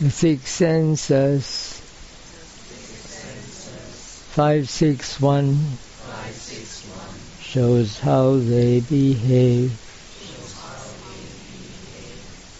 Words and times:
The 0.00 0.10
six 0.10 0.48
senses, 0.52 1.80
five, 4.30 4.70
six, 4.70 5.20
one, 5.20 5.58
shows 7.40 7.98
how 7.98 8.36
they 8.36 8.78
behave. 8.78 9.72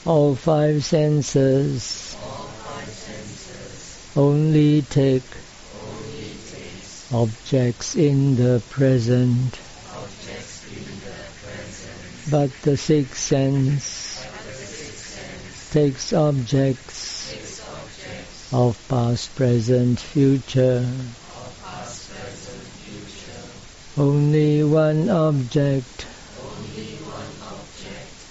All 0.05 0.35
five 0.35 0.85
senses 0.85 2.17
only 4.17 4.83
take 4.83 5.23
objects 7.13 7.95
in 7.95 8.35
the 8.35 8.61
present. 8.69 9.61
But 12.33 12.51
the 12.63 12.77
sixth 12.77 13.17
sense 13.17 14.27
takes 15.71 16.13
objects 16.13 16.98
of 18.53 18.79
past, 18.89 19.35
present, 19.37 20.01
future. 20.01 20.87
Only 23.97 24.65
one 24.65 25.11
object 25.11 26.07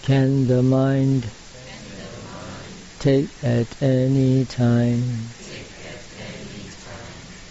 can 0.03 0.47
the 0.47 0.63
mind 0.63 1.27
take 2.99 3.29
at 3.43 3.67
any 3.81 4.45
time. 4.45 5.03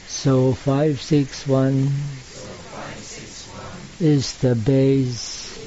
So 0.09 0.55
561 0.55 1.93
is 4.01 4.39
the 4.39 4.55
base 4.55 5.59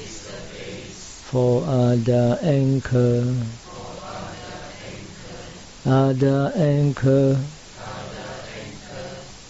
for 1.30 1.64
other 1.64 2.38
anchor. 2.42 3.36
Other 5.90 6.52
anchor. 6.54 7.36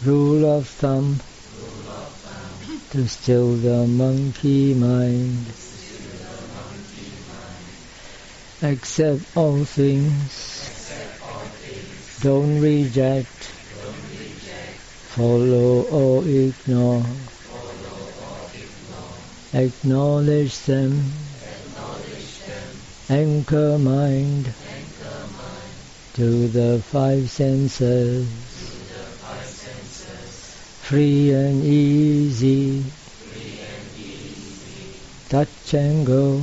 Rule 0.03 0.47
of 0.51 0.67
thumb 0.67 1.21
to 2.93 3.07
still 3.07 3.57
the 3.57 3.87
monkey 3.87 4.73
mind. 4.73 5.49
Accept 8.63 9.21
all 9.37 9.67
things. 9.67 10.91
Don't 12.23 12.63
reject. 12.63 13.53
Follow 15.13 15.83
or 15.91 16.27
ignore. 16.27 17.05
Acknowledge 19.53 20.59
them. 20.61 21.13
Anchor 23.11 23.77
mind 23.77 24.55
to 26.21 26.49
the 26.49 26.83
five 26.83 27.31
senses. 27.31 28.27
Free 30.83 31.33
and 31.33 31.65
easy. 31.65 32.85
Touch 35.31 35.73
and 35.73 36.07
go 36.07 36.43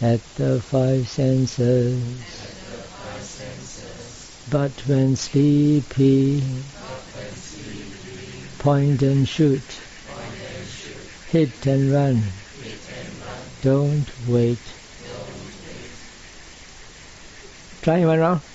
at 0.00 0.20
the 0.34 0.60
five 0.60 1.08
senses. 1.08 2.00
But 4.50 4.72
when 4.88 5.14
sleepy, 5.14 6.42
point 8.58 9.02
and 9.02 9.28
shoot, 9.28 9.78
hit 11.28 11.66
and 11.68 11.92
run. 11.92 12.20
Don't 13.62 14.10
wait. 14.26 14.81
Try 17.82 18.04
one 18.06 18.20
round. 18.20 18.51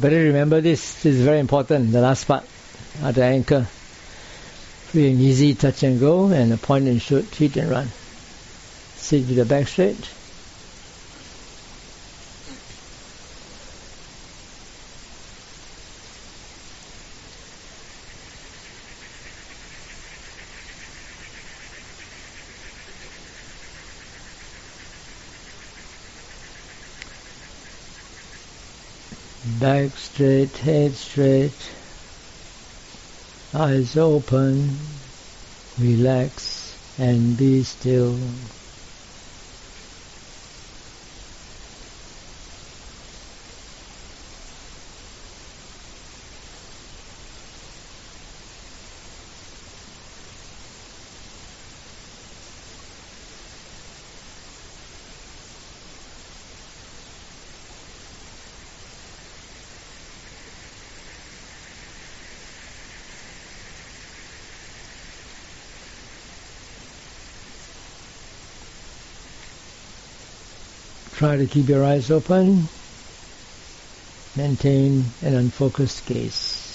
Better 0.00 0.16
remember 0.16 0.62
this. 0.62 1.02
This 1.02 1.16
is 1.16 1.22
very 1.22 1.40
important. 1.40 1.92
The 1.92 2.00
last 2.00 2.24
part, 2.24 2.44
at 3.02 3.14
the 3.16 3.24
anchor. 3.24 3.64
Free 4.88 5.10
and 5.10 5.20
easy, 5.20 5.54
touch 5.54 5.82
and 5.82 6.00
go, 6.00 6.28
and 6.28 6.52
a 6.52 6.56
point 6.56 6.88
and 6.88 7.02
shoot, 7.02 7.26
hit 7.34 7.56
and 7.58 7.70
run. 7.70 7.88
Sit 8.96 9.28
with 9.28 9.36
the 9.36 9.44
back 9.44 9.68
straight. 9.68 10.08
Back 29.90 29.98
straight, 29.98 30.56
head 30.58 30.94
straight, 30.94 31.68
eyes 33.52 33.96
open, 33.96 34.76
relax 35.78 36.78
and 36.96 37.36
be 37.36 37.60
still. 37.64 38.16
Try 71.20 71.36
to 71.36 71.44
keep 71.44 71.68
your 71.68 71.84
eyes 71.84 72.10
open. 72.10 72.66
Maintain 74.38 75.04
an 75.20 75.34
unfocused 75.34 76.06
gaze. 76.06 76.70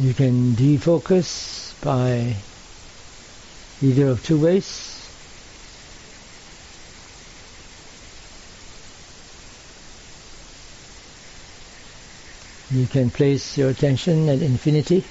You 0.00 0.14
can 0.14 0.48
defocus 0.60 1.72
by 1.80 2.36
either 3.80 4.08
of 4.08 4.22
two 4.22 4.38
ways. 4.38 4.98
You 12.70 12.86
can 12.86 13.08
place 13.08 13.56
your 13.56 13.70
attention 13.70 14.28
at 14.28 14.42
infinity 14.42 15.02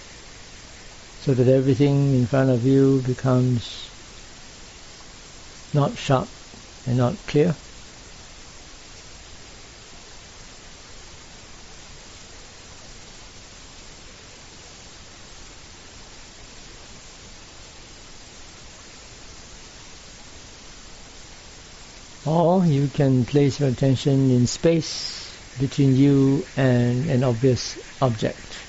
so 1.22 1.34
that 1.34 1.48
everything 1.48 2.14
in 2.14 2.28
front 2.28 2.52
of 2.52 2.64
you 2.64 3.02
becomes 3.02 3.90
not 5.74 5.98
sharp 5.98 6.30
and 6.86 6.98
not 6.98 7.16
clear. 7.26 7.56
Or 22.26 22.59
you 22.70 22.88
can 22.88 23.26
place 23.26 23.60
your 23.60 23.70
attention 23.70 24.32
in 24.32 24.46
space 24.46 25.42
between 25.58 25.96
you 25.96 26.48
and 26.56 27.10
an 27.10 27.24
obvious 27.24 27.78
object. 28.02 28.69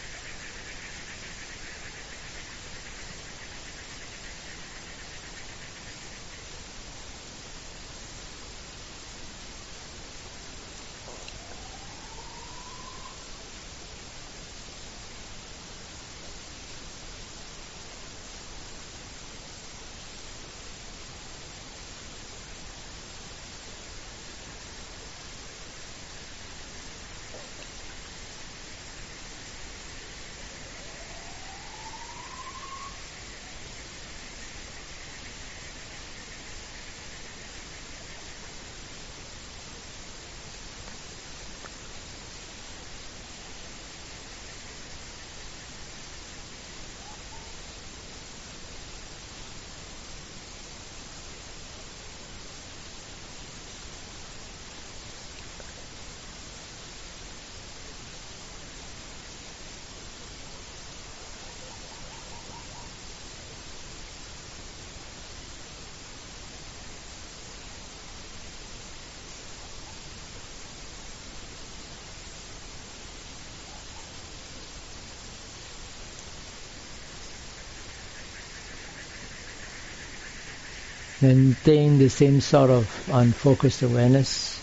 Maintain 81.21 81.99
the 81.99 82.09
same 82.09 82.41
sort 82.41 82.71
of 82.71 83.09
unfocused 83.13 83.83
awareness. 83.83 84.59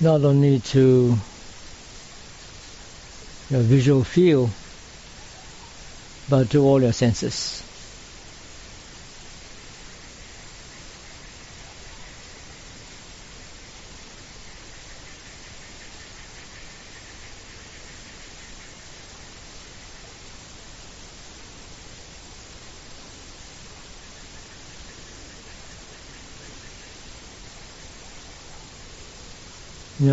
Not 0.00 0.24
only 0.24 0.60
to 0.60 1.16
your 3.50 3.60
visual 3.60 4.04
field, 4.04 4.50
but 6.28 6.50
to 6.50 6.62
all 6.62 6.82
your 6.82 6.92
senses. 6.92 7.62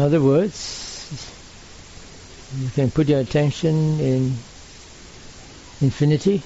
Other 0.09 0.21
words, 0.21 1.31
you 2.57 2.69
can 2.69 2.89
put 2.89 3.07
your 3.07 3.19
attention 3.19 3.99
in 3.99 4.33
infinity 5.81 6.41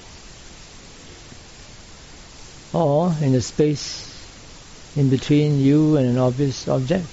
or 2.74 3.10
in 3.22 3.34
a 3.34 3.40
space 3.40 4.10
in 4.96 5.08
between 5.08 5.58
you 5.58 5.96
and 5.96 6.06
an 6.06 6.18
obvious 6.18 6.68
object. 6.68 7.08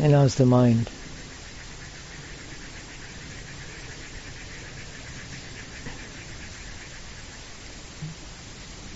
And 0.00 0.14
how's 0.14 0.36
the 0.36 0.46
mind? 0.46 0.88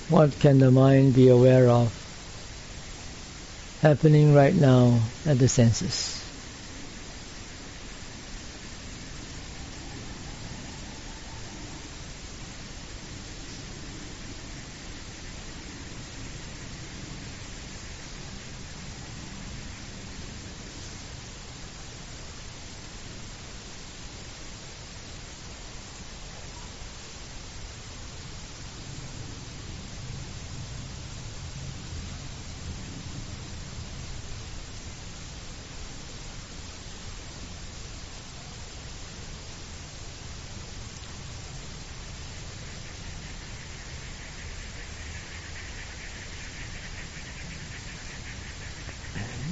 What 0.09 0.41
can 0.41 0.61
the 0.61 0.71
mind 0.71 1.15
be 1.15 1.29
aware 1.29 1.69
of? 1.69 2.06
Happening 3.87 4.35
right 4.35 4.55
now 4.55 5.01
at 5.25 5.39
the 5.39 5.47
senses. 5.47 6.26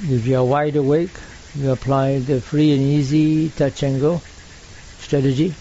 If 0.07 0.27
you 0.27 0.37
are 0.37 0.45
wide 0.45 0.77
awake, 0.77 1.17
you 1.55 1.71
apply 1.73 2.19
the 2.19 2.39
free 2.39 2.73
and 2.75 2.83
easy 2.83 3.49
touch 3.49 3.83
and 3.83 3.99
go 3.99 4.21
strategy. 4.99 5.55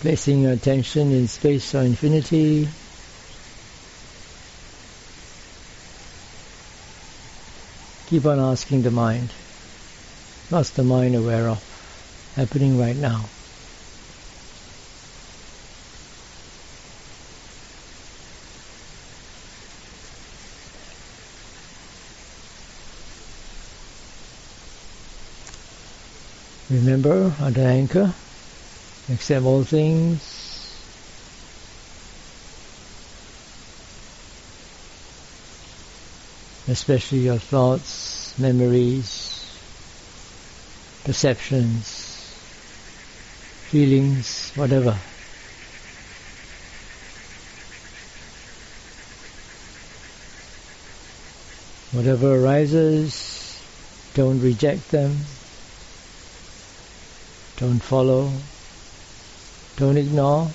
Placing 0.00 0.40
your 0.42 0.52
attention 0.52 1.12
in 1.12 1.28
space 1.28 1.72
or 1.72 1.82
infinity. 1.82 2.66
Keep 8.08 8.26
on 8.26 8.40
asking 8.40 8.82
the 8.82 8.90
mind. 8.90 9.30
What's 10.48 10.70
the 10.70 10.82
mind 10.82 11.14
aware 11.14 11.48
of 11.48 11.62
happening 12.34 12.76
right 12.76 12.96
now? 12.96 13.26
Remember, 26.70 27.34
under 27.40 27.62
anchor, 27.62 28.14
accept 29.12 29.44
all 29.44 29.64
things. 29.64 30.20
Especially 36.68 37.18
your 37.18 37.38
thoughts, 37.38 38.38
memories, 38.38 39.44
perceptions, 41.02 42.32
feelings, 43.66 44.52
whatever. 44.54 44.96
Whatever 51.90 52.36
arises, 52.36 53.60
don't 54.14 54.38
reject 54.38 54.88
them, 54.90 55.16
don't 57.60 57.78
follow, 57.78 58.32
don't 59.76 59.98
ignore, 59.98 60.48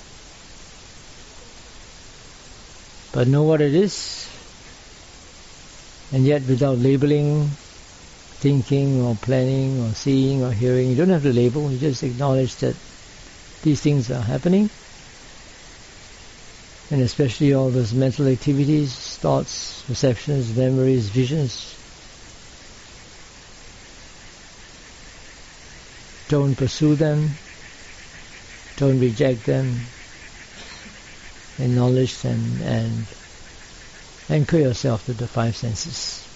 but 3.12 3.28
know 3.28 3.44
what 3.44 3.60
it 3.60 3.76
is, 3.76 4.28
and 6.12 6.24
yet 6.24 6.42
without 6.42 6.78
labeling, 6.78 7.48
thinking 8.40 9.00
or 9.02 9.14
planning 9.14 9.80
or 9.80 9.90
seeing 9.94 10.42
or 10.42 10.50
hearing, 10.50 10.90
you 10.90 10.96
don't 10.96 11.10
have 11.10 11.22
to 11.22 11.32
label, 11.32 11.70
you 11.70 11.78
just 11.78 12.02
acknowledge 12.02 12.56
that 12.56 12.74
these 13.62 13.80
things 13.80 14.10
are 14.10 14.20
happening. 14.20 14.68
And 16.90 17.02
especially 17.02 17.54
all 17.54 17.70
those 17.70 17.94
mental 17.94 18.26
activities, 18.26 19.16
thoughts, 19.18 19.84
perceptions, 19.86 20.56
memories, 20.56 21.08
visions. 21.08 21.75
Don't 26.28 26.56
pursue 26.56 26.96
them, 26.96 27.30
don't 28.76 28.98
reject 28.98 29.44
them, 29.44 29.80
acknowledge 31.60 32.20
them 32.20 32.60
and 32.62 33.06
anchor 34.28 34.58
yourself 34.58 35.06
to 35.06 35.12
the 35.14 35.28
five 35.28 35.56
senses. 35.56 36.26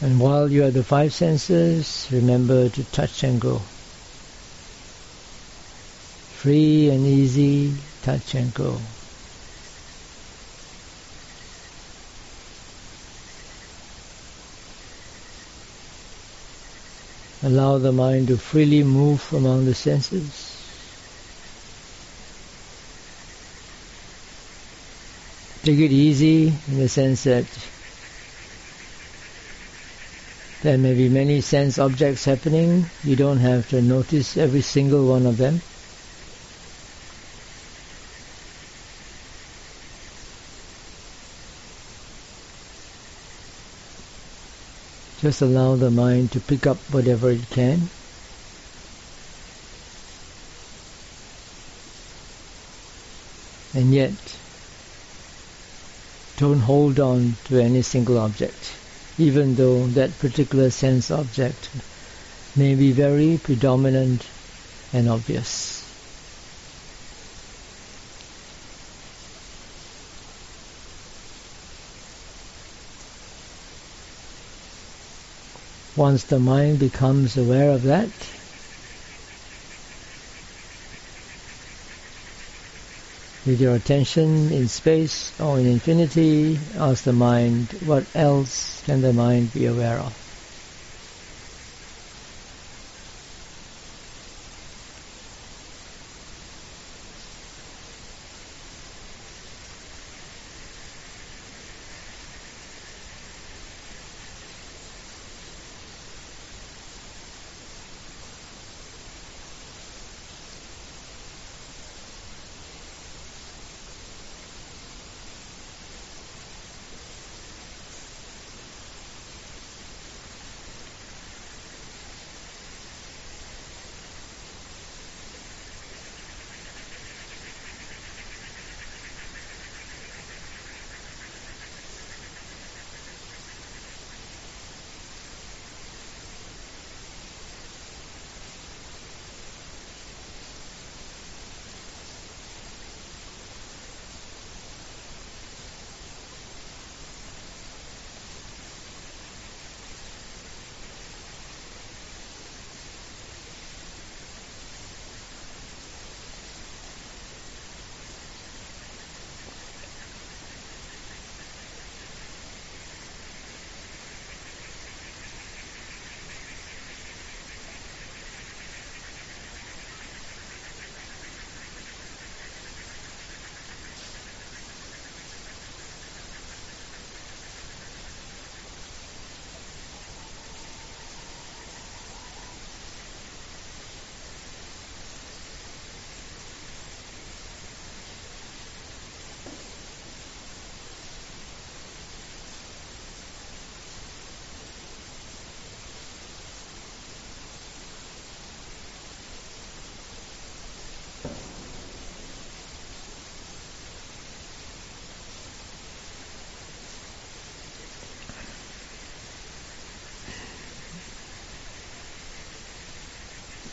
And 0.00 0.20
while 0.48 0.54
you 0.54 0.62
have 0.62 0.72
the 0.72 0.82
five 0.82 1.12
senses, 1.12 2.08
remember 2.10 2.70
to 2.70 2.82
touch 2.84 3.22
and 3.22 3.38
go. 3.38 3.58
Free 6.40 6.88
and 6.88 7.06
easy, 7.06 7.74
touch 8.00 8.34
and 8.34 8.54
go. 8.54 8.80
Allow 17.42 17.76
the 17.76 17.92
mind 17.92 18.28
to 18.28 18.38
freely 18.38 18.82
move 18.82 19.30
among 19.34 19.66
the 19.66 19.74
senses. 19.74 20.54
Take 25.62 25.78
it 25.78 25.92
easy 25.92 26.54
in 26.68 26.78
the 26.78 26.88
sense 26.88 27.24
that 27.24 27.44
there 30.62 30.76
may 30.76 30.92
be 30.92 31.08
many 31.08 31.40
sense 31.40 31.78
objects 31.78 32.24
happening. 32.24 32.84
You 33.04 33.14
don't 33.14 33.38
have 33.38 33.68
to 33.68 33.80
notice 33.80 34.36
every 34.36 34.60
single 34.60 35.06
one 35.06 35.24
of 35.24 35.36
them. 35.36 35.60
Just 45.20 45.42
allow 45.42 45.76
the 45.76 45.90
mind 45.90 46.32
to 46.32 46.40
pick 46.40 46.66
up 46.66 46.78
whatever 46.92 47.30
it 47.30 47.48
can. 47.50 47.88
And 53.74 53.94
yet, 53.94 54.16
don't 56.36 56.60
hold 56.60 56.98
on 56.98 57.36
to 57.44 57.60
any 57.60 57.82
single 57.82 58.18
object 58.18 58.87
even 59.18 59.54
though 59.56 59.88
that 59.88 60.16
particular 60.18 60.70
sense 60.70 61.10
object 61.10 61.70
may 62.56 62.74
be 62.74 62.92
very 62.92 63.36
predominant 63.36 64.24
and 64.92 65.08
obvious. 65.08 65.84
Once 75.96 76.22
the 76.24 76.38
mind 76.38 76.78
becomes 76.78 77.36
aware 77.36 77.70
of 77.70 77.82
that, 77.82 78.37
with 83.48 83.62
your 83.62 83.74
attention 83.76 84.52
in 84.52 84.68
space 84.68 85.32
or 85.40 85.58
in 85.58 85.64
infinity, 85.66 86.60
ask 86.76 87.04
the 87.04 87.12
mind, 87.14 87.74
what 87.80 88.06
else 88.14 88.82
can 88.82 89.00
the 89.00 89.10
mind 89.14 89.50
be 89.54 89.64
aware 89.64 89.98
of? 90.00 90.27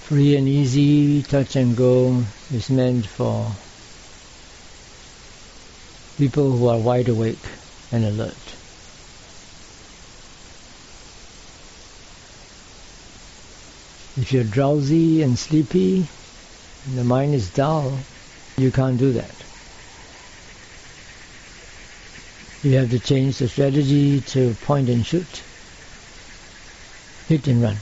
Free 0.05 0.35
and 0.37 0.47
easy 0.47 1.23
touch 1.23 1.55
and 1.55 1.75
go 1.75 2.23
is 2.51 2.69
meant 2.69 3.07
for 3.07 3.51
people 6.15 6.51
who 6.51 6.67
are 6.69 6.77
wide 6.77 7.09
awake 7.09 7.41
and 7.91 8.05
alert. 8.05 8.37
If 14.15 14.31
you're 14.31 14.43
drowsy 14.43 15.23
and 15.23 15.39
sleepy, 15.39 16.07
and 16.85 16.97
the 16.99 17.03
mind 17.03 17.33
is 17.33 17.49
dull, 17.49 17.97
you 18.57 18.71
can't 18.71 18.99
do 18.99 19.11
that. 19.13 19.35
You 22.61 22.77
have 22.77 22.91
to 22.91 22.99
change 22.99 23.39
the 23.39 23.47
strategy 23.47 24.21
to 24.21 24.53
point 24.61 24.87
and 24.87 25.03
shoot. 25.03 25.41
Hit 27.27 27.47
and 27.47 27.63
run. 27.63 27.77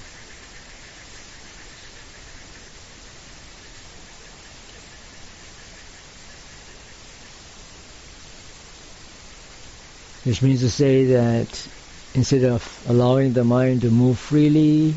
Which 10.24 10.42
means 10.42 10.62
to 10.62 10.70
say 10.70 11.06
that 11.06 11.68
instead 12.13 12.44
of 12.44 12.63
allowing 12.88 13.34
the 13.34 13.44
mind 13.44 13.82
to 13.82 13.89
move 13.89 14.18
freely 14.18 14.96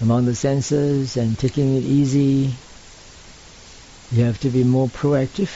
among 0.00 0.26
the 0.26 0.34
senses 0.34 1.16
and 1.16 1.38
taking 1.38 1.76
it 1.76 1.84
easy, 1.84 2.52
you 4.10 4.24
have 4.24 4.40
to 4.40 4.50
be 4.50 4.64
more 4.64 4.88
proactive. 4.88 5.50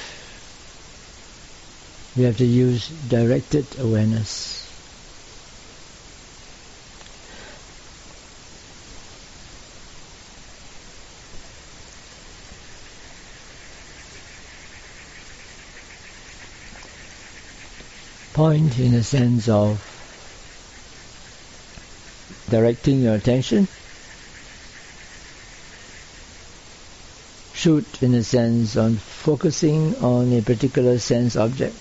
You 2.17 2.27
have 2.27 2.39
to 2.39 2.47
use 2.47 2.89
directed 3.09 3.67
awareness. 3.79 4.60
Point 18.41 18.79
in 18.79 18.93
the 18.93 19.05
sense 19.05 19.51
of 19.51 19.77
directing 22.49 23.03
your 23.03 23.15
attention. 23.17 23.69
Shoot 27.53 28.03
in 28.03 28.15
a 28.15 28.23
sense 28.23 28.79
on 28.79 28.97
focusing 28.97 29.95
on 29.97 30.33
a 30.33 30.41
particular 30.41 30.99
sense 30.99 31.37
object. 31.37 31.77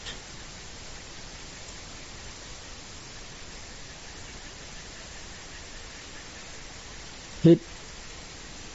Hit 7.41 7.61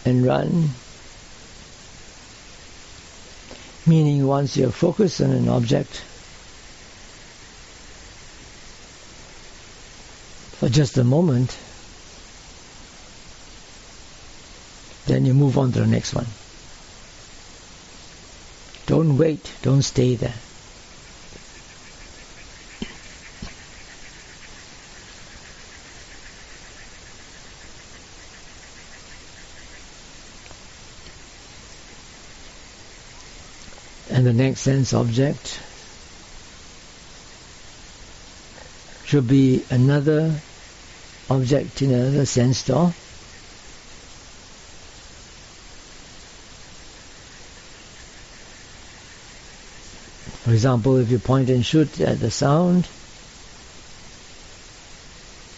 and 0.07 0.25
run 0.25 0.71
meaning 3.85 4.27
once 4.27 4.57
you're 4.57 4.71
focused 4.71 5.21
on 5.21 5.33
an 5.33 5.51
object 5.51 6.03
for 10.65 10.71
just 10.71 10.97
a 10.97 11.05
moment, 11.05 11.59
then 15.05 15.27
you 15.27 15.35
move 15.35 15.59
on 15.59 15.71
to 15.73 15.81
the 15.81 15.87
next 15.87 16.15
one. 16.15 16.25
Don't 18.87 19.19
wait, 19.19 19.53
don't 19.61 19.83
stay 19.83 20.15
there. 20.15 20.33
And 34.09 34.25
the 34.25 34.33
next 34.33 34.63
sense 34.63 34.95
object 34.95 35.61
should 39.05 39.29
be 39.29 39.63
another 39.69 40.41
object 41.31 41.83
in 41.83 41.91
another 41.93 42.27
sense 42.27 42.65
door. 42.65 42.93
For 50.45 50.53
example, 50.53 50.99
if 50.99 51.11
you 51.11 51.19
point 51.19 51.49
and 51.49 51.65
shoot 51.65 52.01
at 52.01 52.21
the 52.21 52.31
sound, 52.31 52.87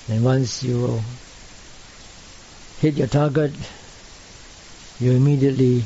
then 0.07 0.23
once 0.23 0.62
you 0.62 1.01
hit 2.81 2.95
your 2.95 3.09
target, 3.09 3.53
you 5.01 5.12
immediately 5.12 5.83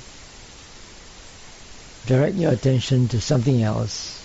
direct 2.06 2.36
your 2.36 2.52
attention 2.52 3.08
to 3.08 3.20
something 3.20 3.62
else, 3.62 4.22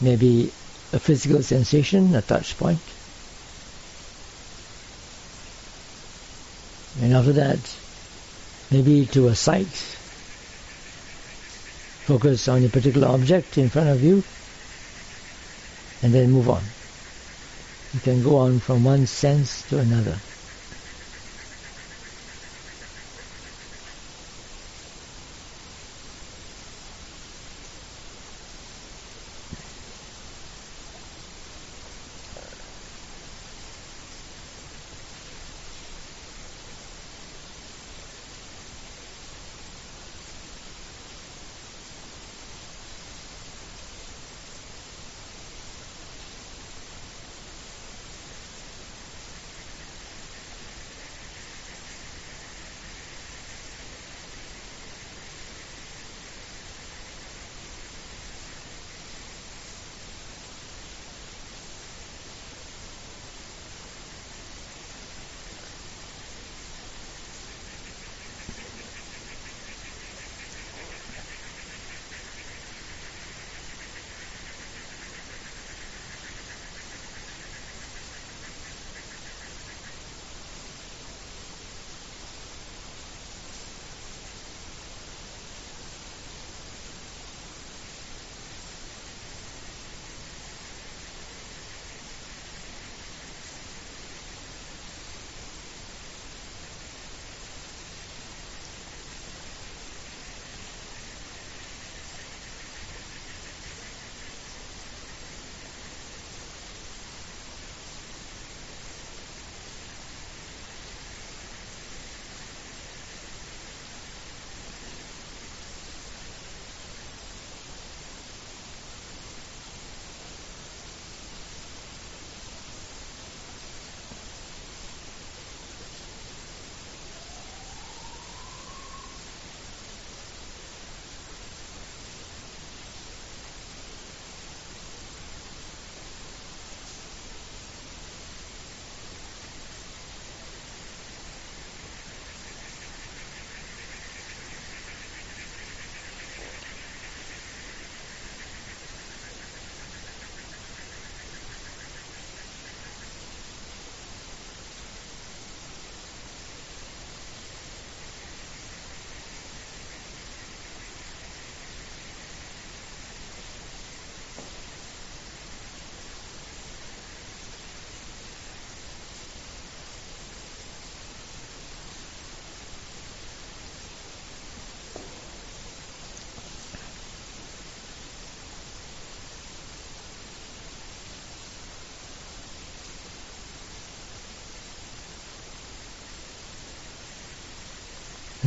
maybe 0.00 0.52
a 0.92 0.98
physical 0.98 1.42
sensation, 1.42 2.14
a 2.14 2.20
touch 2.20 2.58
point. 2.58 2.80
And 7.08 7.16
after 7.16 7.32
that, 7.32 7.58
maybe 8.70 9.06
to 9.06 9.28
a 9.28 9.34
sight. 9.34 9.72
Focus 12.04 12.46
on 12.48 12.62
a 12.66 12.68
particular 12.68 13.08
object 13.08 13.56
in 13.56 13.70
front 13.70 13.88
of 13.88 14.04
you 14.04 14.22
and 16.02 16.12
then 16.12 16.30
move 16.30 16.50
on. 16.50 16.62
You 17.94 18.00
can 18.00 18.22
go 18.22 18.36
on 18.36 18.60
from 18.60 18.84
one 18.84 19.06
sense 19.06 19.62
to 19.70 19.78
another. 19.78 20.18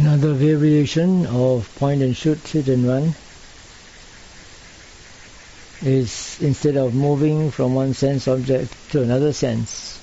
Another 0.02 0.34
variation 0.34 1.28
of 1.28 1.70
point 1.76 2.02
and 2.02 2.18
shoot, 2.18 2.40
hit 2.48 2.68
and 2.70 2.88
run. 2.88 3.14
Is 5.84 6.40
instead 6.42 6.76
of 6.76 6.96
moving 6.96 7.52
from 7.52 7.76
one 7.76 7.94
sense 7.94 8.28
object 8.28 8.74
to 8.90 9.04
another 9.04 9.32
sense, 9.32 10.00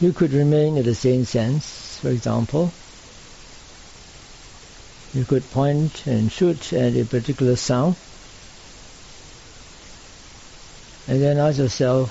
you 0.00 0.12
could 0.12 0.32
remain 0.32 0.76
at 0.76 0.86
the 0.86 0.94
same 0.96 1.24
sense, 1.24 2.00
for 2.02 2.08
example. 2.08 2.72
You 5.14 5.24
could 5.24 5.48
point 5.52 6.04
and 6.04 6.32
shoot 6.32 6.72
at 6.72 6.96
a 6.96 7.04
particular 7.04 7.54
sound. 7.54 7.94
And 11.06 11.22
then 11.22 11.38
ask 11.38 11.58
yourself 11.58 12.10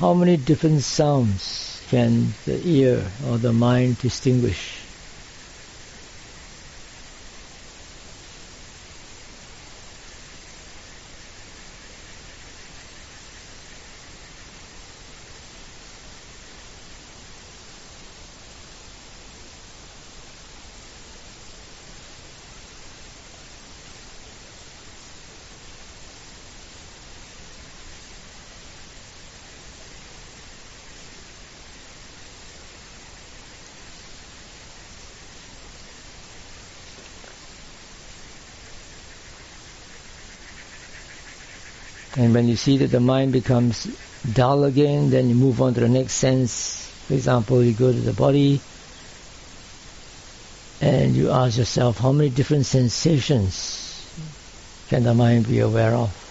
how 0.00 0.12
many 0.12 0.36
different 0.36 0.82
sounds 0.82 1.65
can 1.88 2.34
the 2.44 2.60
ear 2.66 3.12
or 3.24 3.38
the 3.38 3.52
mind 3.52 3.98
distinguish? 3.98 4.75
And 42.16 42.32
when 42.32 42.48
you 42.48 42.56
see 42.56 42.78
that 42.78 42.90
the 42.90 43.00
mind 43.00 43.32
becomes 43.32 43.86
dull 44.32 44.64
again, 44.64 45.10
then 45.10 45.28
you 45.28 45.34
move 45.34 45.60
on 45.60 45.74
to 45.74 45.80
the 45.80 45.88
next 45.88 46.14
sense. 46.14 46.90
For 47.06 47.14
example, 47.14 47.62
you 47.62 47.72
go 47.72 47.92
to 47.92 48.00
the 48.00 48.12
body 48.14 48.60
and 50.80 51.14
you 51.14 51.30
ask 51.30 51.58
yourself, 51.58 51.98
how 51.98 52.12
many 52.12 52.30
different 52.30 52.66
sensations 52.66 54.10
can 54.88 55.02
the 55.02 55.14
mind 55.14 55.46
be 55.46 55.60
aware 55.60 55.94
of? 55.94 56.25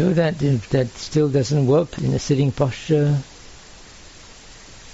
Do 0.00 0.14
that, 0.14 0.42
if 0.42 0.70
that 0.70 0.88
still 0.88 1.28
doesn't 1.28 1.66
work 1.66 1.98
in 1.98 2.14
a 2.14 2.18
sitting 2.18 2.52
posture, 2.52 3.18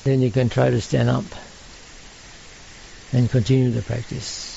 then 0.05 0.21
you 0.21 0.31
can 0.33 0.49
try 0.49 0.69
to 0.71 0.81
stand 0.81 1.09
up 1.09 1.25
and 3.13 3.31
continue 3.31 3.71
the 3.71 3.83
practice. 3.83 4.56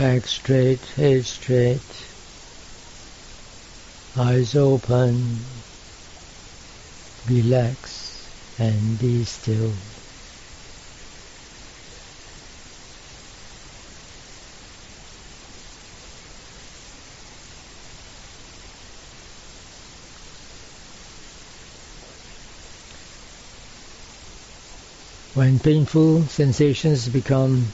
Back 0.00 0.26
straight, 0.26 0.82
head 0.96 1.26
straight, 1.26 1.82
eyes 4.16 4.56
open, 4.56 5.44
relax 7.28 8.26
and 8.58 8.98
be 8.98 9.22
still. 9.24 9.70
When 25.34 25.58
painful 25.58 26.22
sensations 26.22 27.10
become 27.10 27.66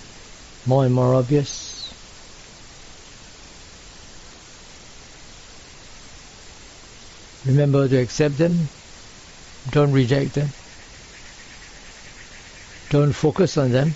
more 0.66 0.86
and 0.86 0.92
more 0.92 1.14
obvious, 1.14 1.75
remember 7.46 7.88
to 7.88 7.96
accept 7.96 8.38
them, 8.38 8.68
don't 9.70 9.92
reject 9.92 10.35
them, 10.35 10.48
don't 12.90 13.12
focus 13.12 13.56
on 13.56 13.70
them. 13.72 13.92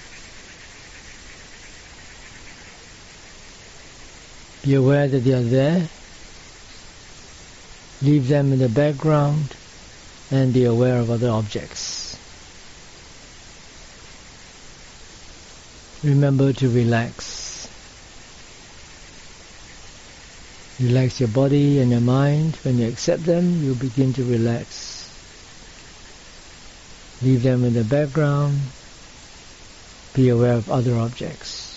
Be 4.63 4.75
aware 4.75 5.09
that 5.09 5.21
they 5.21 5.33
are 5.33 5.43
there. 5.43 5.89
Leave 8.03 8.29
them 8.29 8.53
in 8.53 8.59
the 8.59 8.69
background 8.69 9.57
and 10.31 10.53
be 10.53 10.65
aware 10.65 10.99
of 10.99 11.11
other 11.11 11.31
objects. 11.31 12.01
remember 16.03 16.53
to 16.53 16.69
relax. 16.71 17.40
Relax 20.81 21.21
your 21.21 21.29
body 21.29 21.79
and 21.79 21.91
your 21.91 22.01
mind. 22.01 22.57
When 22.63 22.79
you 22.79 22.89
accept 22.89 23.25
them, 23.25 23.63
you 23.63 23.75
begin 23.75 24.15
to 24.15 24.25
relax. 24.25 25.07
Leave 27.21 27.43
them 27.43 27.65
in 27.65 27.75
the 27.75 27.85
background. 27.85 28.59
Be 30.15 30.31
aware 30.31 30.55
of 30.55 30.71
other 30.71 30.97
objects. 30.97 31.77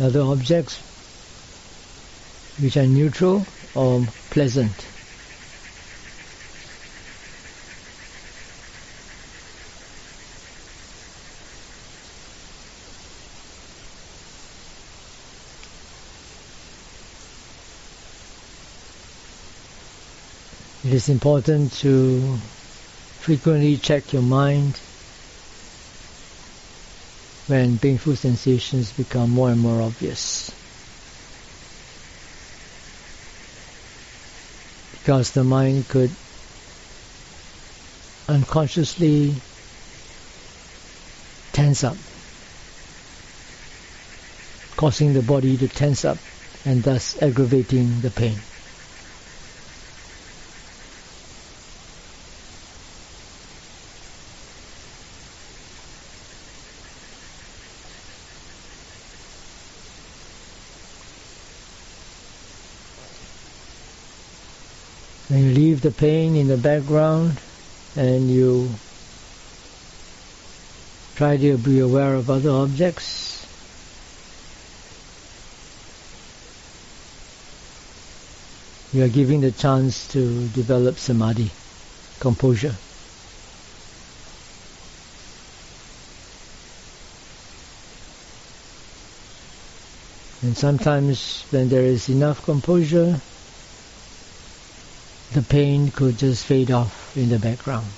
Other 0.00 0.22
objects 0.22 0.78
which 2.58 2.76
are 2.76 2.86
neutral 2.86 3.46
or 3.76 4.04
pleasant. 4.30 4.91
It 20.92 20.96
is 20.96 21.08
important 21.08 21.72
to 21.80 22.36
frequently 23.20 23.78
check 23.78 24.12
your 24.12 24.20
mind 24.20 24.76
when 27.46 27.78
painful 27.78 28.14
sensations 28.14 28.92
become 28.92 29.30
more 29.30 29.48
and 29.48 29.58
more 29.58 29.80
obvious. 29.80 30.52
because 35.02 35.30
the 35.30 35.42
mind 35.42 35.88
could 35.88 36.10
unconsciously 38.28 39.34
tense 41.54 41.82
up, 41.84 41.96
causing 44.76 45.14
the 45.14 45.22
body 45.22 45.56
to 45.56 45.68
tense 45.68 46.04
up 46.04 46.18
and 46.66 46.82
thus 46.82 47.20
aggravating 47.22 48.02
the 48.02 48.10
pain. 48.10 48.36
Then 65.32 65.44
you 65.44 65.54
leave 65.54 65.71
the 65.82 65.90
pain 65.90 66.36
in 66.36 66.46
the 66.46 66.56
background 66.56 67.36
and 67.96 68.30
you 68.30 68.70
try 71.16 71.36
to 71.36 71.58
be 71.58 71.80
aware 71.80 72.14
of 72.14 72.30
other 72.30 72.50
objects. 72.50 73.44
You 78.92 79.04
are 79.04 79.08
giving 79.08 79.40
the 79.40 79.50
chance 79.50 80.06
to 80.08 80.48
develop 80.48 80.98
samadhi, 80.98 81.50
composure. 82.20 82.76
And 90.42 90.56
sometimes 90.56 91.44
when 91.50 91.68
there 91.68 91.82
is 91.82 92.08
enough 92.08 92.44
composure, 92.44 93.20
the 95.32 95.42
pain 95.42 95.88
could 95.90 96.18
just 96.18 96.44
fade 96.44 96.70
off 96.70 97.16
in 97.16 97.30
the 97.30 97.38
background. 97.38 97.92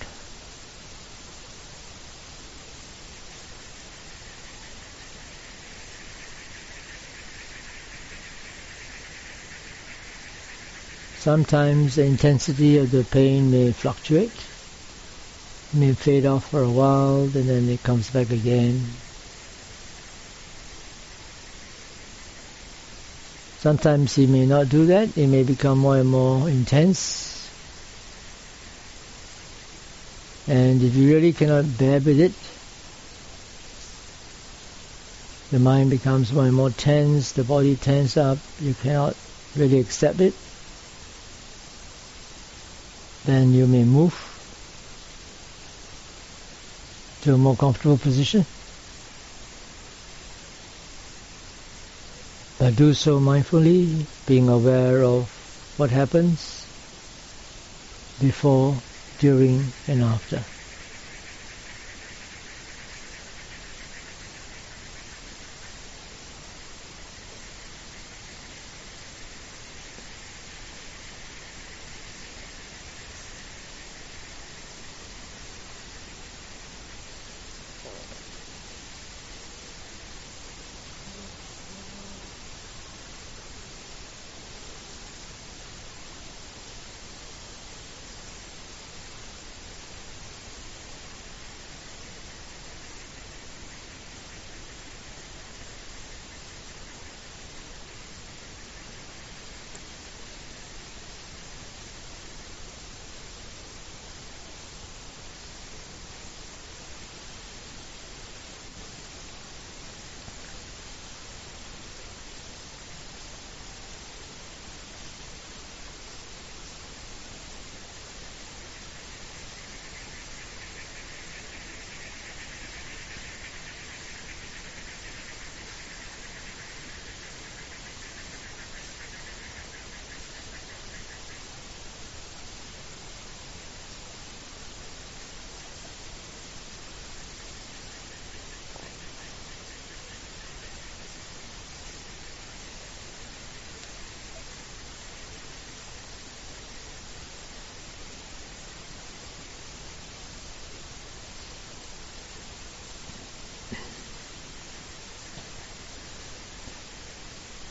Sometimes 11.16 11.94
the 11.94 12.04
intensity 12.04 12.76
of 12.76 12.90
the 12.90 13.02
pain 13.02 13.50
may 13.50 13.72
fluctuate, 13.72 14.44
may 15.72 15.92
fade 15.94 16.26
off 16.26 16.50
for 16.50 16.62
a 16.62 16.70
while, 16.70 17.22
and 17.34 17.48
then 17.48 17.68
it 17.68 17.82
comes 17.82 18.10
back 18.10 18.30
again. 18.30 19.03
Sometimes 23.64 24.18
it 24.18 24.28
may 24.28 24.44
not 24.44 24.68
do 24.68 24.84
that, 24.84 25.16
it 25.16 25.26
may 25.26 25.42
become 25.42 25.78
more 25.78 25.96
and 25.96 26.10
more 26.10 26.50
intense. 26.50 27.48
And 30.46 30.82
if 30.82 30.94
you 30.94 31.08
really 31.08 31.32
cannot 31.32 31.78
bear 31.78 31.98
with 31.98 32.20
it, 32.20 32.34
the 35.50 35.58
mind 35.58 35.88
becomes 35.88 36.30
more 36.30 36.44
and 36.44 36.54
more 36.54 36.68
tense, 36.68 37.32
the 37.32 37.42
body 37.42 37.74
tense 37.76 38.18
up, 38.18 38.36
you 38.60 38.74
cannot 38.74 39.16
really 39.56 39.80
accept 39.80 40.20
it, 40.20 40.34
then 43.24 43.54
you 43.54 43.66
may 43.66 43.84
move 43.84 44.12
to 47.22 47.32
a 47.32 47.38
more 47.38 47.56
comfortable 47.56 47.96
position. 47.96 48.44
But 52.64 52.76
do 52.76 52.94
so 52.94 53.20
mindfully, 53.20 54.06
being 54.24 54.48
aware 54.48 55.04
of 55.04 55.28
what 55.76 55.90
happens 55.90 56.64
before, 58.18 58.80
during 59.18 59.74
and 59.86 60.02
after. 60.02 60.46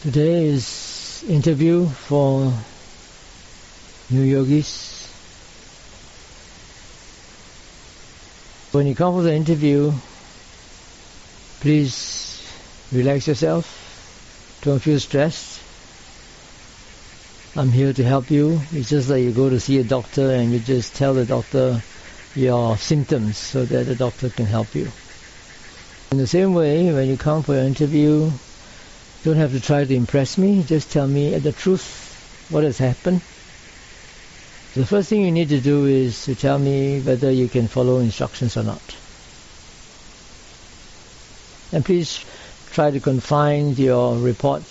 Today 0.04 0.48
is 0.48 1.24
interview 1.30 1.88
for 1.88 2.52
new 4.10 4.22
yogis. 4.22 5.08
When 8.74 8.86
you 8.86 8.96
come 8.96 9.16
for 9.16 9.22
the 9.22 9.34
interview, 9.34 9.94
please 11.62 12.46
relax 12.92 13.30
yourself. 13.30 14.60
Don't 14.64 14.80
feel 14.80 15.00
stressed. 15.00 15.62
I'm 17.56 17.72
here 17.72 17.94
to 17.94 18.04
help 18.04 18.30
you. 18.30 18.60
It's 18.74 18.90
just 18.90 19.10
like 19.10 19.24
you 19.24 19.32
go 19.32 19.50
to 19.50 19.58
see 19.58 19.80
a 19.80 19.86
doctor 19.86 20.32
and 20.32 20.52
you 20.52 20.60
just 20.60 20.98
tell 20.98 21.14
the 21.14 21.26
doctor 21.26 21.82
your 22.36 22.76
symptoms 22.76 23.38
so 23.38 23.64
that 23.64 23.86
the 23.86 23.96
doctor 23.96 24.30
can 24.30 24.48
help 24.48 24.76
you. 24.76 24.92
In 26.12 26.18
the 26.18 26.28
same 26.28 26.54
way, 26.54 26.92
when 26.92 27.08
you 27.08 27.16
come 27.16 27.42
for 27.42 27.56
an 27.56 27.68
interview, 27.68 28.30
don't 29.24 29.38
have 29.38 29.54
to 29.54 29.62
try 29.62 29.86
to 29.86 29.96
impress 29.96 30.38
me. 30.38 30.64
Just 30.64 30.92
tell 30.92 31.08
me 31.08 31.38
the 31.38 31.54
truth, 31.54 32.48
what 32.50 32.64
has 32.66 32.78
happened. 32.78 33.22
The 34.76 34.86
first 34.86 35.10
thing 35.10 35.22
you 35.22 35.32
need 35.32 35.50
to 35.50 35.62
do 35.62 35.86
is 35.86 36.26
to 36.26 36.36
tell 36.36 36.60
me 36.60 37.00
whether 37.00 37.32
you 37.32 37.48
can 37.48 37.68
follow 37.68 38.00
instructions 38.00 38.58
or 38.58 38.64
not. 38.64 38.82
And 41.72 41.86
please 41.86 42.24
try 42.72 42.92
to 42.92 43.00
confine 43.00 43.72
your 43.76 44.18
report 44.18 44.64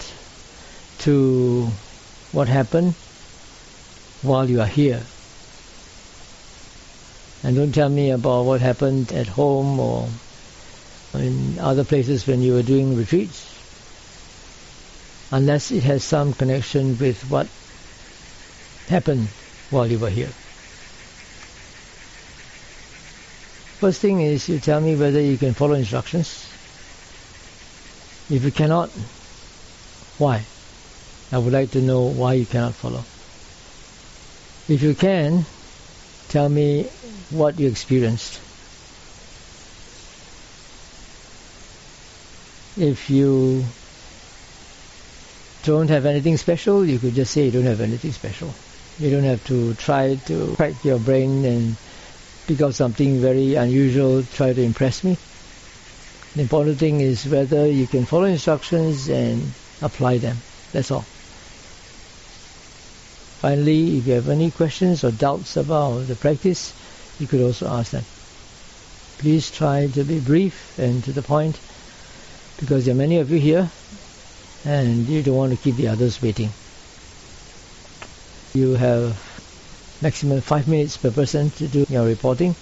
to 1.00 1.68
what 2.32 2.48
happened 2.48 2.94
while 4.22 4.50
you 4.50 4.60
are 4.60 4.66
here. 4.66 5.02
And 7.42 7.56
don't 7.56 7.72
tell 7.72 7.88
me 7.88 8.10
about 8.10 8.44
what 8.44 8.60
happened 8.60 9.12
at 9.12 9.28
home 9.28 9.80
or 9.80 10.08
in 11.14 11.58
other 11.58 11.84
places 11.84 12.26
when 12.26 12.42
you 12.42 12.54
were 12.54 12.62
doing 12.62 12.96
retreats 12.96 13.51
unless 15.32 15.70
it 15.72 15.82
has 15.82 16.04
some 16.04 16.34
connection 16.34 16.98
with 16.98 17.22
what 17.30 17.48
happened 18.88 19.26
while 19.70 19.86
you 19.90 19.98
were 19.98 20.10
here. 20.10 20.28
First 23.80 24.00
thing 24.00 24.20
is 24.20 24.48
you 24.48 24.60
tell 24.60 24.80
me 24.80 24.94
whether 24.94 25.20
you 25.20 25.38
can 25.38 25.54
follow 25.54 25.74
instructions. 25.74 26.46
If 28.30 28.44
you 28.44 28.52
cannot, 28.52 28.90
why? 30.18 30.44
I 31.32 31.38
would 31.38 31.52
like 31.52 31.70
to 31.72 31.80
know 31.80 32.02
why 32.02 32.34
you 32.34 32.46
cannot 32.46 32.74
follow. 32.74 33.02
If 34.68 34.82
you 34.82 34.94
can, 34.94 35.46
tell 36.28 36.48
me 36.48 36.84
what 37.30 37.58
you 37.58 37.68
experienced. 37.68 38.38
If 42.76 43.10
you 43.10 43.64
don't 45.64 45.88
have 45.88 46.06
anything 46.06 46.36
special, 46.36 46.84
you 46.84 46.98
could 46.98 47.14
just 47.14 47.32
say 47.32 47.44
you 47.46 47.50
don't 47.50 47.64
have 47.64 47.80
anything 47.80 48.12
special. 48.12 48.52
You 48.98 49.10
don't 49.10 49.24
have 49.24 49.44
to 49.46 49.74
try 49.74 50.16
to 50.26 50.54
crack 50.56 50.84
your 50.84 50.98
brain 50.98 51.44
and 51.44 51.76
pick 52.46 52.60
out 52.60 52.74
something 52.74 53.20
very 53.20 53.54
unusual, 53.54 54.22
try 54.34 54.52
to 54.52 54.62
impress 54.62 55.04
me. 55.04 55.16
The 56.34 56.42
important 56.42 56.78
thing 56.78 57.00
is 57.00 57.26
whether 57.26 57.66
you 57.66 57.86
can 57.86 58.04
follow 58.04 58.24
instructions 58.24 59.08
and 59.08 59.52
apply 59.80 60.18
them. 60.18 60.38
That's 60.72 60.90
all. 60.90 61.04
Finally, 63.42 63.98
if 63.98 64.06
you 64.06 64.14
have 64.14 64.28
any 64.28 64.50
questions 64.50 65.04
or 65.04 65.10
doubts 65.10 65.56
about 65.56 66.06
the 66.06 66.14
practice, 66.16 66.72
you 67.18 67.26
could 67.26 67.40
also 67.42 67.66
ask 67.68 67.90
them. 67.92 68.04
Please 69.18 69.50
try 69.50 69.86
to 69.88 70.04
be 70.04 70.20
brief 70.20 70.78
and 70.78 71.04
to 71.04 71.12
the 71.12 71.22
point 71.22 71.58
because 72.58 72.84
there 72.86 72.94
are 72.94 72.98
many 72.98 73.18
of 73.18 73.30
you 73.30 73.38
here 73.38 73.70
and 74.64 75.08
you 75.08 75.22
don't 75.22 75.36
want 75.36 75.52
to 75.52 75.58
keep 75.58 75.76
the 75.76 75.88
others 75.88 76.20
waiting. 76.22 76.50
You 78.54 78.74
have 78.74 79.16
maximum 80.00 80.40
five 80.40 80.68
minutes 80.68 80.96
per 80.96 81.10
person 81.10 81.50
to 81.50 81.68
do 81.68 81.84
your 81.88 82.04
reporting 82.04 82.54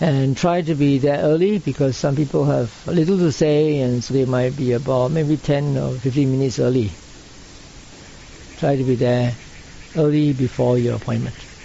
and 0.00 0.36
try 0.36 0.62
to 0.62 0.74
be 0.74 0.98
there 0.98 1.18
early 1.18 1.58
because 1.58 1.96
some 1.96 2.14
people 2.14 2.44
have 2.44 2.72
a 2.86 2.92
little 2.92 3.18
to 3.18 3.32
say 3.32 3.78
and 3.80 4.02
so 4.02 4.14
they 4.14 4.24
might 4.24 4.56
be 4.56 4.72
about 4.72 5.10
maybe 5.10 5.36
10 5.36 5.76
or 5.76 5.98
15 5.98 6.30
minutes 6.30 6.58
early. 6.58 6.90
Try 8.58 8.76
to 8.76 8.84
be 8.84 8.94
there 8.96 9.36
early 9.96 10.32
before 10.32 10.78
your 10.78 10.96
appointment. 10.96 11.57